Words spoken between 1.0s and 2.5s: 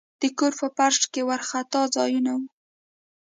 کې وارخطا ځایونه وو.